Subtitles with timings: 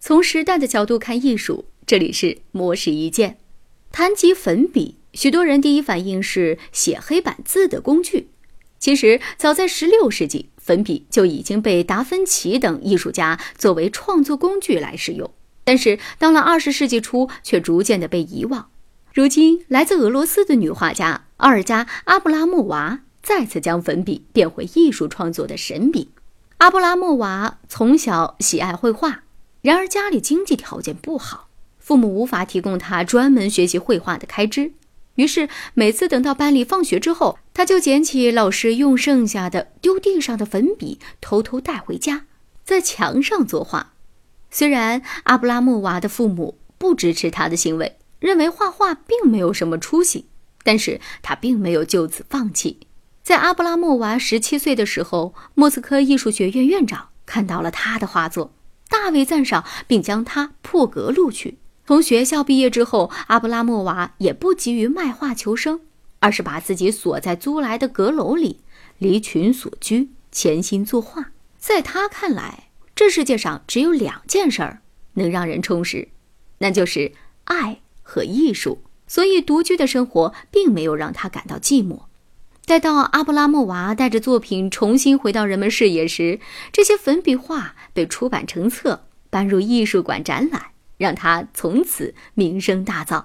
[0.00, 3.38] 从时代的角度看艺术，这里是魔石一见。
[3.90, 8.28] 谈及粉笔，许多人第一反应是写黑板字的工具。
[8.78, 15.28] 其实，早在16世纪，粉笔就已经被达芬奇等艺术家作为创作工具来使用。
[15.64, 18.70] 但是，到了20世纪初，却逐渐的被遗忘。
[19.12, 26.10] 如今，来自俄罗斯的女画家奥尔加·阿布拉莫娃再次将粉笔变回艺术创作的神笔。
[26.58, 29.24] 阿布拉莫娃从小喜爱绘画，
[29.60, 31.48] 然而家里经济条件不好，
[31.78, 34.72] 父母无法提供他专门学习绘画的开支。
[35.16, 42.26] 于是每次等到班里放学之后，他就捡起老师用剩下的丢地上的粉笔，偷偷带回家，
[42.64, 43.94] 在墙上作画。
[44.50, 50.26] 虽然阿布拉莫娃的父母不支持他的行为，认为画画并没有什么出息，
[50.62, 52.78] 但是他并没有就此放弃。
[53.24, 58.54] 在阿布拉莫娃十七岁的时候，莫斯科艺术学院院长看到了他的画作，
[58.88, 61.58] 大为赞赏，并将他破格录取。
[61.86, 65.80] 从学校毕业之后，阿布拉莫娃也不急于卖画求生，
[66.20, 68.60] 而是把自己锁在租来的阁楼里，
[68.98, 71.30] 离群所居，潜心作画。
[71.58, 74.82] 在他看来，这世界上只有两件事儿
[75.14, 76.08] 能让人充实，
[76.58, 77.12] 那就是
[77.44, 78.82] 爱和艺术。
[79.06, 82.02] 所以，独居的生活并没有让他感到寂寞。
[82.68, 86.38] 待到阿布拉莫娃带着作品重新回到人们视野时，
[86.70, 90.66] 这些粉笔画被出版成册，搬入艺术馆展览，
[90.98, 93.24] 让他从此名声大噪。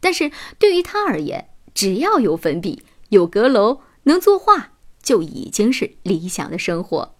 [0.00, 7.14] 但是对于他而言，只要有粉笔、有阁楼、能作画，就已经是理想的生活。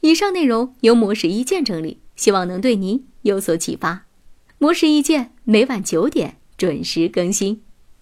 [0.00, 4.06] 以上内容由模式一见整理，希望能对您有所启发。
[4.58, 7.62] 模式一见每晚九点准时更新。